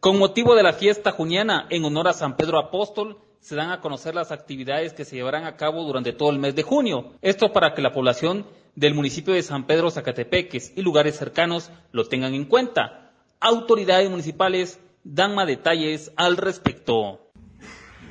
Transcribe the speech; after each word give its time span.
Con 0.00 0.18
motivo 0.18 0.54
de 0.54 0.62
la 0.62 0.72
fiesta 0.72 1.10
juniana 1.10 1.66
en 1.68 1.84
honor 1.84 2.08
a 2.08 2.14
San 2.14 2.34
Pedro 2.34 2.58
Apóstol, 2.58 3.18
se 3.38 3.54
dan 3.54 3.70
a 3.70 3.82
conocer 3.82 4.14
las 4.14 4.32
actividades 4.32 4.94
que 4.94 5.04
se 5.04 5.16
llevarán 5.16 5.44
a 5.44 5.56
cabo 5.56 5.84
durante 5.84 6.14
todo 6.14 6.30
el 6.30 6.38
mes 6.38 6.56
de 6.56 6.62
junio. 6.62 7.12
Esto 7.20 7.52
para 7.52 7.74
que 7.74 7.82
la 7.82 7.92
población 7.92 8.46
del 8.74 8.94
municipio 8.94 9.34
de 9.34 9.42
San 9.42 9.66
Pedro 9.66 9.90
Zacatepeques 9.90 10.72
y 10.74 10.80
lugares 10.80 11.16
cercanos 11.16 11.70
lo 11.92 12.06
tengan 12.06 12.32
en 12.32 12.46
cuenta. 12.46 13.12
Autoridades 13.40 14.08
municipales 14.08 14.80
dan 15.04 15.34
más 15.34 15.46
detalles 15.46 16.12
al 16.16 16.38
respecto. 16.38 17.30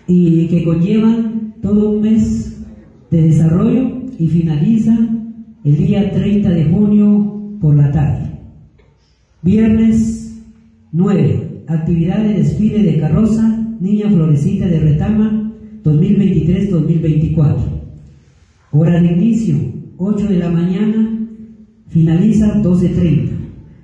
Y 0.05 0.47
que 0.47 0.63
conllevan 0.63 1.55
todo 1.59 1.89
un 1.89 2.01
mes 2.01 2.55
de 3.09 3.21
desarrollo 3.23 3.89
y 4.19 4.27
finaliza 4.27 4.95
el 5.65 5.75
día 5.75 6.11
30 6.11 6.49
de 6.49 6.65
junio 6.65 7.57
por 7.59 7.75
la 7.75 7.91
tarde. 7.91 8.39
Viernes 9.41 10.39
9, 10.91 11.58
actividad 11.69 12.23
de 12.23 12.33
desfile 12.33 12.83
de 12.83 12.99
carroza 12.99 13.65
Niña 13.79 14.09
Florecita 14.09 14.67
de 14.67 14.79
Retama 14.79 15.53
2023-2024. 15.83 17.55
Hora 18.71 19.01
de 19.01 19.07
inicio 19.07 19.55
8 19.97 20.27
de 20.27 20.39
la 20.39 20.49
mañana, 20.49 21.27
finaliza 21.89 22.61
12.30. 22.61 23.29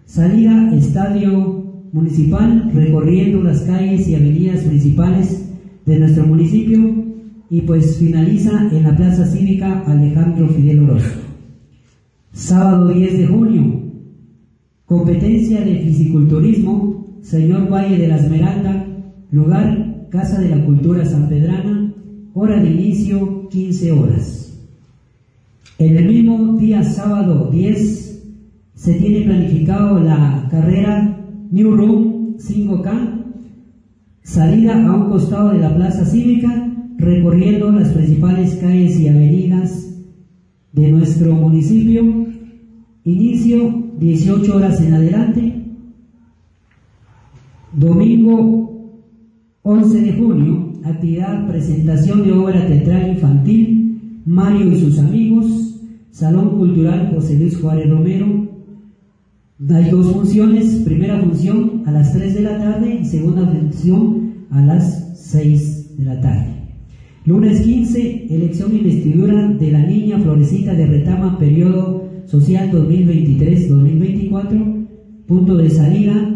Salida 0.06 0.76
Estadio 0.76 1.64
Municipal 1.92 2.72
recorriendo 2.74 3.42
las 3.42 3.62
calles 3.62 4.08
y 4.08 4.16
avenidas 4.16 4.64
principales 4.64 5.50
de 5.86 6.00
nuestro 6.00 6.26
municipio 6.26 6.80
y 7.50 7.62
pues 7.62 7.98
finaliza 7.98 8.68
en 8.72 8.84
la 8.84 8.96
Plaza 8.96 9.26
Cívica 9.26 9.84
Alejandro 9.86 10.48
Fidel 10.50 10.82
Orozco. 10.82 11.22
Sábado 12.34 12.90
10 12.90 13.18
de 13.18 13.28
junio, 13.28 13.82
competencia 14.86 15.62
de 15.62 15.80
fisiculturismo, 15.80 17.05
señor 17.26 17.72
Valle 17.72 17.98
de 17.98 18.08
la 18.08 18.18
Esmeralda, 18.18 18.86
lugar 19.32 20.08
Casa 20.10 20.40
de 20.40 20.50
la 20.50 20.64
Cultura 20.64 21.04
San 21.06 21.28
Pedrana, 21.28 21.92
hora 22.36 22.62
de 22.62 22.70
inicio 22.70 23.50
15 23.50 23.92
horas. 23.92 24.62
En 25.80 25.98
el 25.98 26.06
mismo 26.06 26.56
día 26.56 26.84
sábado 26.84 27.50
10 27.52 28.24
se 28.76 28.94
tiene 28.94 29.26
planificado 29.26 30.00
la 30.00 30.48
carrera 30.52 31.20
New 31.50 31.76
Room 31.76 32.38
5K, 32.38 33.24
salida 34.22 34.86
a 34.86 34.96
un 34.96 35.10
costado 35.10 35.50
de 35.50 35.60
la 35.60 35.76
Plaza 35.76 36.06
Cívica, 36.06 36.72
recorriendo 36.98 37.72
las 37.72 37.90
principales 37.90 38.56
calles 38.56 39.00
y 39.00 39.08
avenidas 39.08 39.96
de 40.74 40.92
nuestro 40.92 41.34
municipio 41.34 42.26
Inicio 43.04 43.84
18 44.00 44.56
horas 44.56 44.82
en 44.82 44.94
adelante. 44.96 45.55
Domingo 47.74 49.02
11 49.64 50.02
de 50.02 50.14
junio, 50.14 50.74
actividad 50.84 51.48
presentación 51.48 52.24
de 52.24 52.32
obra 52.32 52.68
teatral 52.68 53.10
infantil, 53.10 54.22
Mario 54.26 54.72
y 54.72 54.80
sus 54.80 55.00
amigos, 55.00 55.82
Salón 56.12 56.58
Cultural 56.58 57.12
José 57.14 57.38
Luis 57.38 57.58
Juárez 57.58 57.90
Romero. 57.90 58.46
Hay 59.70 59.90
dos 59.90 60.12
funciones, 60.12 60.82
primera 60.86 61.20
función 61.20 61.84
a 61.86 61.92
las 61.92 62.14
3 62.14 62.36
de 62.36 62.42
la 62.42 62.60
tarde 62.60 63.00
y 63.02 63.06
segunda 63.06 63.48
función 63.48 64.34
a 64.52 64.62
las 64.62 65.18
6 65.32 65.98
de 65.98 66.06
la 66.06 66.22
tarde. 66.22 66.48
Lunes 67.26 67.62
15, 67.62 68.28
elección 68.30 68.72
y 68.74 68.78
investidura 68.78 69.48
de 69.48 69.72
la 69.72 69.84
niña 69.86 70.20
Florecita 70.20 70.76
de 70.76 70.86
Retama, 70.86 71.40
periodo 71.40 72.06
Social 72.28 72.72
2023-2024, 72.72 74.86
punto 75.28 75.58
de 75.58 75.70
salida, 75.70 76.35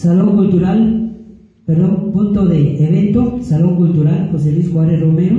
Salón 0.00 0.34
Cultural, 0.34 1.14
perdón, 1.66 2.10
punto 2.14 2.46
de 2.46 2.82
evento, 2.86 3.38
Salón 3.42 3.76
Cultural 3.76 4.30
José 4.32 4.50
Luis 4.50 4.70
Juárez 4.70 4.98
Romero, 4.98 5.38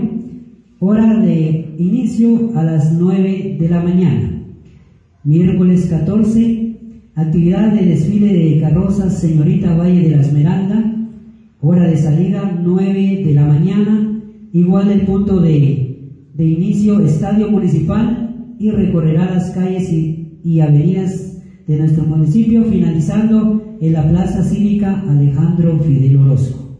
hora 0.79 1.17
de 1.17 1.73
inicio 1.79 2.51
a 2.53 2.63
las 2.63 2.93
9 2.93 3.57
de 3.59 3.69
la 3.69 3.81
mañana. 3.81 4.43
Miércoles 5.23 5.87
14, 5.89 6.75
actividad 7.15 7.73
de 7.73 7.87
desfile 7.87 8.31
de 8.31 8.61
carrozas 8.61 9.19
Señorita 9.19 9.75
Valle 9.75 10.03
de 10.03 10.11
la 10.11 10.21
Esmeralda, 10.21 10.95
hora 11.59 11.87
de 11.87 11.97
salida 11.97 12.61
9 12.63 13.23
de 13.25 13.33
la 13.33 13.47
mañana, 13.47 14.21
igual 14.53 14.91
el 14.91 15.07
punto 15.07 15.39
de, 15.39 16.19
de 16.35 16.45
inicio 16.45 16.99
Estadio 16.99 17.49
Municipal 17.49 18.55
y 18.59 18.69
recorrerá 18.69 19.25
las 19.25 19.49
calles 19.49 19.91
y, 19.91 20.59
avenidas 20.59 21.20
de 21.67 21.77
nuestro 21.77 22.03
municipio, 22.05 22.63
finalizando 22.65 23.61
en 23.79 23.93
la 23.93 24.07
Plaza 24.07 24.43
Cívica 24.43 25.03
Alejandro 25.07 25.79
Fidel 25.79 26.17
Orozco. 26.17 26.77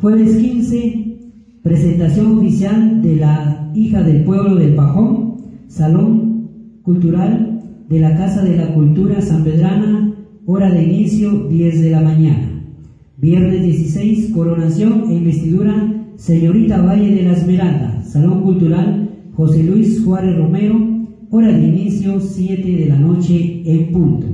Jueves 0.00 0.36
15, 0.36 1.18
presentación 1.62 2.38
oficial 2.38 3.02
de 3.02 3.16
la 3.16 3.70
hija 3.74 4.02
del 4.02 4.24
pueblo 4.24 4.54
del 4.56 4.74
Pajón, 4.74 5.36
Salón 5.68 6.48
Cultural 6.82 7.62
de 7.88 8.00
la 8.00 8.16
Casa 8.16 8.42
de 8.42 8.56
la 8.56 8.74
Cultura 8.74 9.20
San 9.20 9.44
Pedrana, 9.44 10.14
hora 10.44 10.70
de 10.70 10.82
inicio 10.82 11.48
10 11.48 11.82
de 11.82 11.90
la 11.90 12.00
mañana. 12.00 12.62
Viernes 13.18 13.62
16, 13.62 14.32
coronación 14.32 15.04
e 15.10 15.14
investidura 15.14 15.92
Señorita 16.16 16.82
Valle 16.82 17.14
de 17.14 17.22
la 17.22 17.32
Esmeralda, 17.32 18.02
Salón 18.02 18.42
Cultural 18.42 19.06
José 19.36 19.62
Luis 19.62 20.02
Juárez 20.02 20.34
Romero, 20.38 20.78
hora 21.30 21.48
de 21.48 21.66
inicio 21.66 22.20
7 22.20 22.62
de 22.62 22.86
la 22.86 22.98
noche 22.98 23.62
en 23.64 23.92
punto. 23.92 24.26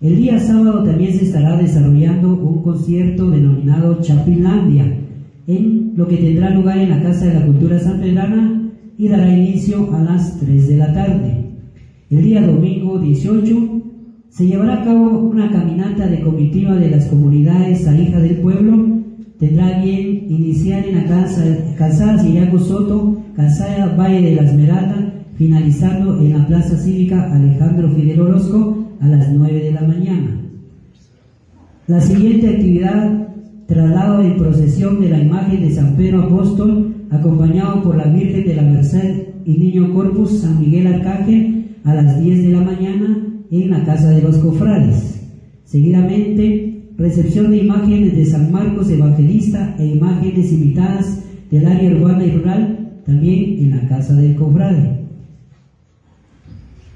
El 0.00 0.16
día 0.16 0.38
sábado 0.38 0.82
también 0.84 1.12
se 1.12 1.24
estará 1.24 1.56
desarrollando 1.56 2.34
un 2.34 2.62
concierto 2.62 3.30
denominado 3.30 4.00
Chapinlandia, 4.00 4.98
en 5.46 5.92
lo 5.96 6.06
que 6.08 6.16
tendrá 6.16 6.50
lugar 6.50 6.78
en 6.78 6.90
la 6.90 7.02
Casa 7.02 7.26
de 7.26 7.34
la 7.34 7.46
Cultura 7.46 7.78
San 7.78 8.00
Pedrana 8.00 8.70
y 8.96 9.08
dará 9.08 9.34
inicio 9.34 9.92
a 9.94 10.02
las 10.02 10.38
3 10.40 10.68
de 10.68 10.76
la 10.76 10.92
tarde. 10.92 11.44
El 12.10 12.22
día 12.22 12.46
domingo 12.46 12.98
18 12.98 13.82
se 14.28 14.46
llevará 14.46 14.80
a 14.80 14.84
cabo 14.84 15.18
una 15.18 15.50
caminata 15.50 16.06
de 16.06 16.20
comitiva 16.20 16.76
de 16.76 16.90
las 16.90 17.06
comunidades 17.06 17.80
hija 17.82 18.20
del 18.20 18.36
pueblo. 18.36 19.00
Tendrá 19.38 19.82
bien 19.82 20.26
iniciar 20.28 20.86
en 20.86 20.96
la 20.96 21.04
casa, 21.04 21.44
calzada 21.76 22.18
Siriaco 22.18 22.58
Soto 22.58 23.20
Calzada 23.34 23.94
Valle 23.96 24.20
de 24.20 24.36
la 24.36 24.42
Esmeralda, 24.42 25.09
finalizando 25.40 26.20
en 26.20 26.34
la 26.34 26.46
Plaza 26.46 26.76
Cívica 26.76 27.32
Alejandro 27.32 27.88
Fidel 27.94 28.20
Orozco 28.20 28.76
a 29.00 29.06
las 29.06 29.32
9 29.32 29.58
de 29.58 29.72
la 29.72 29.80
mañana. 29.80 30.38
La 31.86 31.98
siguiente 31.98 32.46
actividad, 32.46 33.28
traslado 33.66 34.20
en 34.20 34.36
procesión 34.36 35.00
de 35.00 35.08
la 35.08 35.18
imagen 35.18 35.62
de 35.62 35.72
San 35.72 35.96
Pedro 35.96 36.24
Apóstol, 36.24 36.94
acompañado 37.08 37.82
por 37.82 37.96
la 37.96 38.04
Virgen 38.04 38.44
de 38.44 38.54
la 38.54 38.64
Merced 38.64 39.28
y 39.46 39.56
Niño 39.56 39.94
Corpus 39.94 40.42
San 40.42 40.60
Miguel 40.60 40.88
Arcángel 40.88 41.68
a 41.84 41.94
las 41.94 42.22
10 42.22 42.42
de 42.42 42.50
la 42.50 42.60
mañana 42.60 43.26
en 43.50 43.70
la 43.70 43.82
Casa 43.82 44.10
de 44.10 44.20
los 44.20 44.36
Cofrades. 44.36 45.26
Seguidamente, 45.64 46.82
recepción 46.98 47.50
de 47.50 47.62
imágenes 47.62 48.14
de 48.14 48.26
San 48.26 48.52
Marcos 48.52 48.90
Evangelista 48.90 49.74
e 49.78 49.86
imágenes 49.86 50.52
invitadas 50.52 51.24
del 51.50 51.64
área 51.64 51.92
urbana 51.92 52.26
y 52.26 52.30
rural 52.30 53.00
también 53.06 53.58
en 53.58 53.70
la 53.70 53.88
casa 53.88 54.14
del 54.16 54.36
cofrade. 54.36 55.00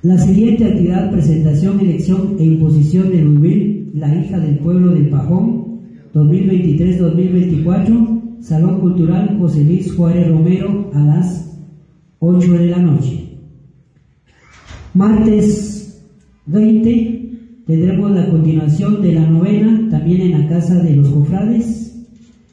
La 0.04 0.16
siguiente 0.19 0.66
actividad, 0.66 1.10
presentación, 1.10 1.81
elección 1.81 2.37
e 2.38 2.44
imposición 2.44 3.10
de 3.10 3.22
Rubén, 3.22 3.91
la 3.94 4.15
hija 4.15 4.38
del 4.38 4.59
pueblo 4.59 4.92
del 4.92 5.09
Pajón, 5.09 5.81
2023-2024, 6.12 8.37
Salón 8.38 8.81
Cultural 8.81 9.38
José 9.38 9.64
Luis 9.64 9.91
Juárez 9.94 10.28
Romero 10.28 10.91
a 10.93 11.00
las 11.00 11.59
8 12.19 12.53
de 12.53 12.66
la 12.66 12.81
noche. 12.81 13.31
Martes 14.93 16.04
20 16.44 17.31
tendremos 17.66 18.10
la 18.10 18.28
continuación 18.28 19.00
de 19.00 19.14
la 19.14 19.26
novena, 19.26 19.88
también 19.91 20.20
en 20.20 20.32
la 20.32 20.47
casa 20.48 20.82
de 20.82 20.97
los 20.97 21.09
cofrades. 21.09 22.05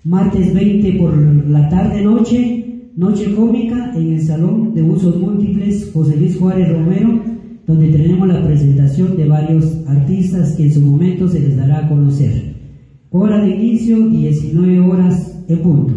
Martes 0.05 0.53
20 0.53 0.93
por 0.93 1.17
la 1.49 1.67
tarde-noche, 1.67 2.87
Noche 2.95 3.35
Cómica 3.35 3.91
en 3.93 4.13
el 4.13 4.21
Salón 4.21 4.73
de 4.73 4.83
Usos 4.83 5.17
Múltiples 5.17 5.91
José 5.93 6.15
Luis 6.15 6.37
Juárez 6.37 6.71
Romero, 6.71 7.30
donde 7.71 7.87
tenemos 7.87 8.27
la 8.27 8.43
presentación 8.43 9.15
de 9.15 9.25
varios 9.25 9.77
artistas 9.87 10.55
que 10.57 10.63
en 10.63 10.73
su 10.73 10.81
momento 10.81 11.29
se 11.29 11.39
les 11.39 11.55
dará 11.55 11.85
a 11.85 11.87
conocer. 11.87 12.53
Hora 13.11 13.41
de 13.41 13.55
inicio, 13.55 14.09
19 14.09 14.79
horas 14.81 15.41
en 15.47 15.59
punto. 15.59 15.93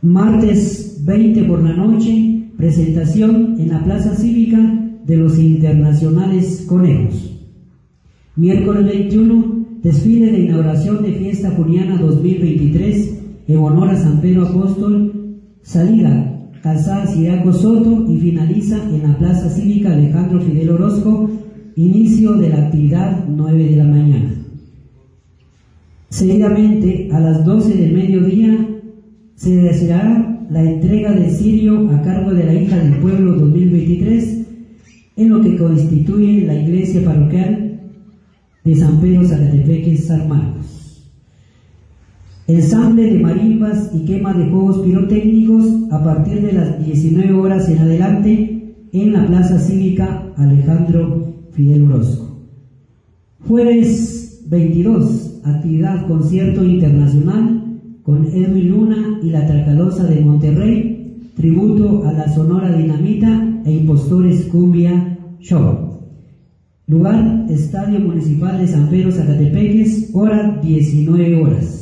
Martes 0.00 1.02
20 1.04 1.42
por 1.42 1.60
la 1.60 1.74
noche, 1.74 2.50
presentación 2.56 3.56
en 3.58 3.70
la 3.70 3.82
Plaza 3.82 4.14
Cívica 4.14 4.60
de 5.04 5.16
los 5.16 5.36
Internacionales 5.40 6.66
Conejos. 6.68 7.40
Miércoles 8.36 8.86
21, 8.86 9.66
desfile 9.82 10.30
de 10.30 10.38
inauguración 10.38 11.02
de 11.02 11.14
Fiesta 11.14 11.50
Juniana 11.50 11.98
2023 11.98 13.18
en 13.48 13.58
honor 13.58 13.90
a 13.90 13.96
San 13.96 14.20
Pedro 14.20 14.46
Apóstol 14.46 15.40
Salida, 15.62 16.31
calzada 16.62 17.06
Ciraco 17.06 17.52
Soto 17.52 18.06
y 18.08 18.18
finaliza 18.18 18.76
en 18.88 19.02
la 19.02 19.18
Plaza 19.18 19.50
Cívica 19.50 19.92
Alejandro 19.92 20.40
Fidel 20.40 20.70
Orozco, 20.70 21.28
inicio 21.74 22.34
de 22.34 22.48
la 22.50 22.66
actividad 22.66 23.24
9 23.28 23.64
de 23.64 23.76
la 23.76 23.84
mañana. 23.84 24.34
Seguidamente, 26.08 27.08
a 27.12 27.18
las 27.20 27.44
12 27.44 27.74
del 27.74 27.92
mediodía, 27.92 28.68
se 29.34 29.56
decidirá 29.56 30.46
la 30.50 30.62
entrega 30.62 31.12
del 31.12 31.30
sirio 31.30 31.90
a 31.90 32.02
cargo 32.02 32.32
de 32.32 32.44
la 32.44 32.54
hija 32.54 32.76
del 32.76 32.98
pueblo 32.98 33.32
2023 33.32 34.46
en 35.16 35.28
lo 35.30 35.40
que 35.40 35.56
constituye 35.56 36.46
la 36.46 36.54
iglesia 36.54 37.04
parroquial 37.04 37.80
de 38.62 38.76
San 38.76 39.00
Pedro 39.00 39.26
Zacatepeque 39.26 39.96
San 39.96 40.28
Marcos. 40.28 40.81
Ensamble 42.48 43.04
de 43.04 43.20
marimbas 43.20 43.90
y 43.94 44.04
quema 44.04 44.32
de 44.32 44.50
juegos 44.50 44.80
pirotécnicos 44.80 45.64
a 45.92 46.02
partir 46.02 46.42
de 46.42 46.52
las 46.52 46.84
19 46.84 47.32
horas 47.34 47.68
en 47.68 47.78
adelante 47.78 48.74
en 48.92 49.12
la 49.12 49.26
Plaza 49.26 49.58
Cívica 49.60 50.32
Alejandro 50.36 51.34
Fidel 51.52 51.84
Orozco. 51.84 52.48
Jueves 53.46 54.44
22, 54.48 55.40
actividad 55.44 56.06
concierto 56.08 56.64
internacional 56.64 57.78
con 58.02 58.26
Edwin 58.26 58.70
Luna 58.70 59.20
y 59.22 59.30
la 59.30 59.46
Tracalosa 59.46 60.04
de 60.04 60.20
Monterrey, 60.20 61.30
tributo 61.36 62.04
a 62.04 62.12
la 62.12 62.28
Sonora 62.28 62.76
Dinamita 62.76 63.62
e 63.64 63.70
Impostores 63.70 64.46
Cumbia 64.46 65.16
Show. 65.38 66.00
Lugar, 66.88 67.46
Estadio 67.48 68.00
Municipal 68.00 68.58
de 68.58 68.66
San 68.66 68.88
Pedro 68.88 69.12
Zacatepeques, 69.12 70.10
hora 70.12 70.58
19 70.60 71.42
horas. 71.42 71.81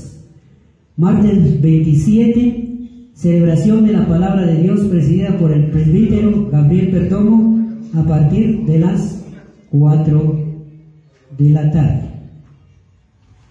Martes 0.97 1.61
27, 1.61 3.11
celebración 3.15 3.87
de 3.87 3.93
la 3.93 4.07
Palabra 4.07 4.45
de 4.47 4.63
Dios 4.63 4.81
presidida 4.81 5.39
por 5.39 5.53
el 5.53 5.71
presbítero 5.71 6.51
Gabriel 6.51 6.91
Perdomo 6.91 7.61
a 7.95 8.03
partir 8.03 8.65
de 8.67 8.79
las 8.79 9.25
4 9.71 10.41
de 11.39 11.51
la 11.51 11.71
tarde. 11.71 12.03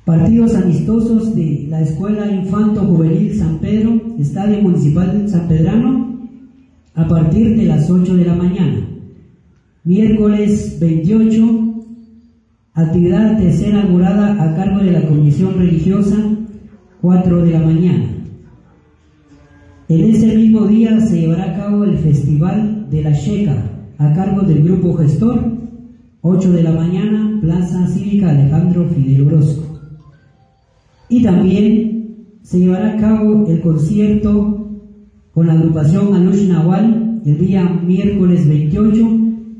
Partidos 0.05 0.55
amistosos 0.55 1.35
de 1.35 1.67
la 1.69 1.81
Escuela 1.81 2.31
Infanto 2.31 2.81
Juvenil 2.81 3.35
San 3.35 3.59
Pedro, 3.59 4.01
Estadio 4.19 4.61
Municipal 4.61 5.29
San 5.29 5.47
Pedrano, 5.47 6.19
a 6.95 7.07
partir 7.07 7.55
de 7.55 7.65
las 7.65 7.89
8 7.89 8.15
de 8.15 8.25
la 8.25 8.35
mañana. 8.35 8.87
Miércoles 9.83 10.77
28, 10.79 11.85
actividad 12.73 13.39
tercera 13.39 13.79
inaugurada 13.79 14.43
a 14.43 14.55
cargo 14.55 14.83
de 14.83 14.91
la 14.91 15.07
Comisión 15.07 15.57
Religiosa, 15.57 16.17
4 17.01 17.45
de 17.45 17.51
la 17.51 17.59
mañana. 17.59 18.05
En 19.87 20.03
ese 20.03 20.35
mismo 20.35 20.67
día 20.67 20.99
se 20.99 21.21
llevará 21.21 21.51
a 21.51 21.55
cabo 21.55 21.83
el 21.85 21.97
Festival 21.97 22.87
de 22.89 23.03
la 23.03 23.13
Checa, 23.13 23.63
a 23.97 24.13
cargo 24.13 24.41
del 24.41 24.63
Grupo 24.63 24.93
Gestor, 24.95 25.59
8 26.21 26.51
de 26.51 26.63
la 26.63 26.71
mañana, 26.71 27.39
Plaza 27.41 27.87
Cívica 27.87 28.29
Alejandro 28.29 28.87
Fidel 28.89 29.27
Orozco. 29.27 29.79
Y 31.07 31.23
también 31.23 32.37
se 32.43 32.59
llevará 32.59 32.93
a 32.93 32.97
cabo 32.97 33.47
el 33.47 33.61
concierto 33.61 34.69
con 35.33 35.47
la 35.47 35.53
agrupación 35.53 36.13
Anush 36.13 36.47
Nahual 36.49 37.21
el 37.25 37.37
día 37.37 37.63
miércoles 37.63 38.47
28 38.47 38.99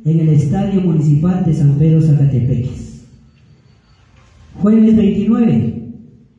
en 0.06 0.19
el 0.19 0.30
Estadio 0.30 0.81
Municipal 0.81 1.45
de 1.45 1.53
San 1.53 1.71
Pedro 1.75 2.01
Zacatepeques. 2.01 3.06
Jueves 4.62 4.95
29, 4.95 5.79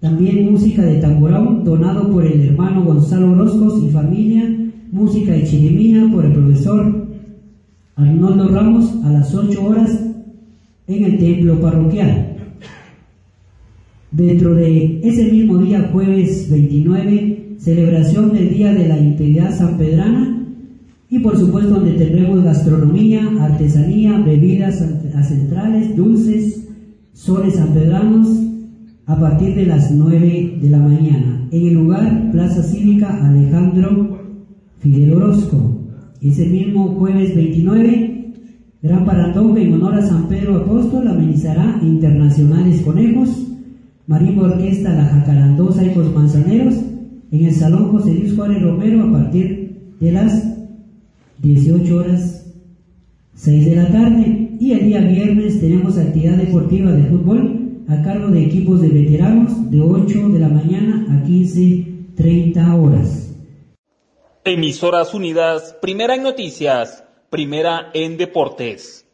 también 0.01 0.51
música 0.51 0.83
de 0.83 0.97
tamborón 0.97 1.63
donado 1.63 2.11
por 2.11 2.25
el 2.25 2.41
hermano 2.41 2.85
Gonzalo 2.85 3.33
Orozcos 3.33 3.85
y 3.85 3.91
familia, 3.91 4.49
música 4.91 5.33
de 5.33 5.45
chirimía 5.45 6.09
por 6.11 6.25
el 6.25 6.33
profesor 6.33 7.07
Arnoldo 7.97 8.49
Ramos 8.49 8.95
a 9.05 9.11
las 9.11 9.35
8 9.35 9.63
horas 9.63 10.01
en 10.87 11.05
el 11.05 11.19
templo 11.19 11.61
parroquial. 11.61 12.37
Dentro 14.11 14.55
de 14.55 15.01
ese 15.05 15.31
mismo 15.31 15.59
día, 15.59 15.91
jueves 15.93 16.49
29, 16.51 17.57
celebración 17.59 18.33
del 18.33 18.55
Día 18.55 18.73
de 18.73 18.89
la 18.89 18.99
Integridad 18.99 19.55
Sanpedrana 19.55 20.47
y 21.11 21.19
por 21.19 21.37
supuesto 21.37 21.75
donde 21.75 21.93
tendremos 21.93 22.43
gastronomía, 22.43 23.31
artesanía, 23.39 24.19
bebidas 24.19 24.83
centrales, 25.29 25.95
dulces, 25.95 26.69
soles 27.13 27.57
sanpedranos 27.57 28.50
a 29.11 29.19
partir 29.19 29.57
de 29.57 29.67
las 29.67 29.91
9 29.91 30.59
de 30.63 30.71
la 30.71 30.79
mañana. 30.79 31.49
En 31.51 31.67
el 31.67 31.75
lugar 31.75 32.31
Plaza 32.31 32.63
Cívica 32.63 33.09
Alejandro 33.27 34.21
Fidel 34.79 35.15
Orozco. 35.15 35.81
Ese 36.23 36.47
mismo 36.47 36.95
jueves 36.95 37.35
29 37.35 38.35
Gran 38.83 39.05
Parandón 39.05 39.59
en 39.59 39.75
honor 39.75 39.95
a 39.95 40.03
San 40.07 40.29
Pedro 40.29 40.59
Apóstol 40.59 41.09
amenizará 41.09 41.81
Internacionales 41.83 42.83
Conejos, 42.83 43.49
Marimba 44.07 44.45
Orquesta 44.45 44.95
La 44.95 45.07
Jacarandosa 45.07 45.85
y 45.85 45.93
los 45.93 46.15
Manzaneros 46.15 46.75
en 47.33 47.45
el 47.45 47.53
Salón 47.53 47.91
José 47.91 48.15
Luis 48.15 48.37
Juárez 48.37 48.63
Romero 48.63 49.03
a 49.03 49.11
partir 49.11 49.97
de 49.99 50.13
las 50.13 50.57
18 51.43 51.97
horas 51.97 52.47
6 53.35 53.67
de 53.67 53.75
la 53.75 53.89
tarde. 53.89 54.57
Y 54.61 54.71
el 54.71 54.87
día 54.87 55.01
viernes 55.01 55.61
tenemos 55.61 55.99
actividad 55.99 56.37
deportiva 56.37 56.93
de 56.93 57.05
fútbol 57.05 57.61
a 57.91 58.03
cargo 58.03 58.29
de 58.29 58.45
equipos 58.45 58.81
de 58.81 58.89
veteranos 58.89 59.71
de 59.71 59.81
8 59.81 60.29
de 60.29 60.39
la 60.39 60.49
mañana 60.49 61.07
a 61.11 61.27
15.30 61.27 62.81
horas. 62.81 63.37
Emisoras 64.45 65.13
Unidas, 65.13 65.77
primera 65.83 66.15
en 66.15 66.23
noticias 66.23 67.05
primera 67.31 67.91
en 67.95 68.17
deportes. 68.17 69.07